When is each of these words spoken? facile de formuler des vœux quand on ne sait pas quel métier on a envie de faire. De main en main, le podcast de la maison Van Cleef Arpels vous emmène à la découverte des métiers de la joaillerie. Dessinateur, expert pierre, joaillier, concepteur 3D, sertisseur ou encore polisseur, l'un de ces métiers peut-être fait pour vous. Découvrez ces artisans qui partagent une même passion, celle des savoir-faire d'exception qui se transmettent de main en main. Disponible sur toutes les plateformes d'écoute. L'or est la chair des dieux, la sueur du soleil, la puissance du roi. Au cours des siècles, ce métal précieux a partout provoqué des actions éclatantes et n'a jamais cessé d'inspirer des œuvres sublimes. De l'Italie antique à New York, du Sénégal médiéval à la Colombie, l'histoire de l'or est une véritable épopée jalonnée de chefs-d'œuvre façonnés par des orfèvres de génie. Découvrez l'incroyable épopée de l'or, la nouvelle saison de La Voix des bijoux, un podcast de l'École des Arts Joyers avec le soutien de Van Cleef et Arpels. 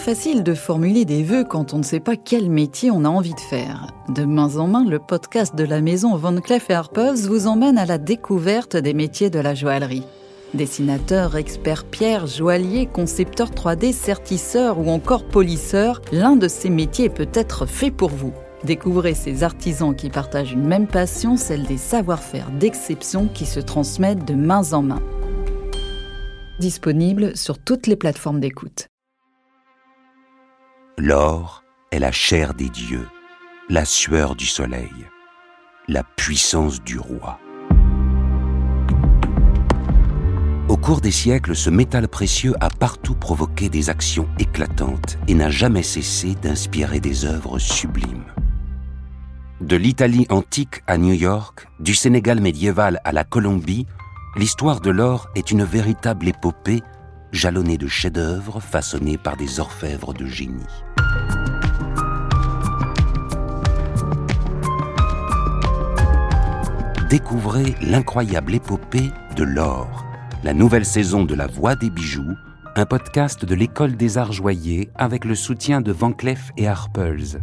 facile 0.00 0.42
de 0.42 0.54
formuler 0.54 1.04
des 1.04 1.22
vœux 1.22 1.44
quand 1.44 1.74
on 1.74 1.78
ne 1.78 1.82
sait 1.82 2.00
pas 2.00 2.16
quel 2.16 2.48
métier 2.48 2.90
on 2.90 3.04
a 3.04 3.08
envie 3.08 3.34
de 3.34 3.40
faire. 3.40 3.88
De 4.08 4.24
main 4.24 4.56
en 4.56 4.66
main, 4.66 4.84
le 4.88 4.98
podcast 4.98 5.54
de 5.54 5.64
la 5.64 5.82
maison 5.82 6.16
Van 6.16 6.34
Cleef 6.40 6.70
Arpels 6.70 7.26
vous 7.28 7.46
emmène 7.46 7.76
à 7.76 7.84
la 7.84 7.98
découverte 7.98 8.76
des 8.76 8.94
métiers 8.94 9.28
de 9.28 9.38
la 9.38 9.54
joaillerie. 9.54 10.04
Dessinateur, 10.54 11.36
expert 11.36 11.84
pierre, 11.84 12.26
joaillier, 12.26 12.86
concepteur 12.86 13.50
3D, 13.50 13.92
sertisseur 13.92 14.78
ou 14.78 14.88
encore 14.88 15.24
polisseur, 15.24 16.00
l'un 16.12 16.34
de 16.34 16.48
ces 16.48 16.70
métiers 16.70 17.10
peut-être 17.10 17.66
fait 17.66 17.90
pour 17.90 18.10
vous. 18.10 18.32
Découvrez 18.64 19.14
ces 19.14 19.42
artisans 19.42 19.94
qui 19.94 20.08
partagent 20.08 20.52
une 20.52 20.66
même 20.66 20.86
passion, 20.86 21.36
celle 21.36 21.64
des 21.64 21.78
savoir-faire 21.78 22.50
d'exception 22.58 23.28
qui 23.28 23.44
se 23.44 23.60
transmettent 23.60 24.24
de 24.24 24.34
main 24.34 24.72
en 24.72 24.82
main. 24.82 25.02
Disponible 26.58 27.36
sur 27.36 27.58
toutes 27.58 27.86
les 27.86 27.96
plateformes 27.96 28.40
d'écoute. 28.40 28.88
L'or 31.02 31.64
est 31.92 31.98
la 31.98 32.12
chair 32.12 32.52
des 32.52 32.68
dieux, 32.68 33.08
la 33.70 33.86
sueur 33.86 34.36
du 34.36 34.44
soleil, 34.44 34.92
la 35.88 36.04
puissance 36.04 36.82
du 36.82 36.98
roi. 36.98 37.40
Au 40.68 40.76
cours 40.76 41.00
des 41.00 41.10
siècles, 41.10 41.56
ce 41.56 41.70
métal 41.70 42.06
précieux 42.06 42.52
a 42.60 42.68
partout 42.68 43.14
provoqué 43.14 43.70
des 43.70 43.88
actions 43.88 44.28
éclatantes 44.38 45.16
et 45.26 45.32
n'a 45.32 45.48
jamais 45.48 45.82
cessé 45.82 46.34
d'inspirer 46.34 47.00
des 47.00 47.24
œuvres 47.24 47.58
sublimes. 47.58 48.26
De 49.62 49.76
l'Italie 49.76 50.26
antique 50.28 50.82
à 50.86 50.98
New 50.98 51.14
York, 51.14 51.66
du 51.78 51.94
Sénégal 51.94 52.42
médiéval 52.42 53.00
à 53.04 53.12
la 53.12 53.24
Colombie, 53.24 53.86
l'histoire 54.36 54.82
de 54.82 54.90
l'or 54.90 55.30
est 55.34 55.50
une 55.50 55.64
véritable 55.64 56.28
épopée 56.28 56.82
jalonnée 57.32 57.78
de 57.78 57.86
chefs-d'œuvre 57.86 58.60
façonnés 58.60 59.18
par 59.18 59.36
des 59.36 59.60
orfèvres 59.60 60.14
de 60.14 60.26
génie. 60.26 60.66
Découvrez 67.08 67.74
l'incroyable 67.80 68.54
épopée 68.54 69.10
de 69.34 69.42
l'or, 69.42 70.04
la 70.44 70.54
nouvelle 70.54 70.84
saison 70.84 71.24
de 71.24 71.34
La 71.34 71.48
Voix 71.48 71.74
des 71.74 71.90
bijoux, 71.90 72.36
un 72.76 72.86
podcast 72.86 73.44
de 73.44 73.54
l'École 73.54 73.96
des 73.96 74.16
Arts 74.16 74.32
Joyers 74.32 74.90
avec 74.94 75.24
le 75.24 75.34
soutien 75.34 75.80
de 75.80 75.90
Van 75.90 76.12
Cleef 76.12 76.52
et 76.56 76.68
Arpels. 76.68 77.42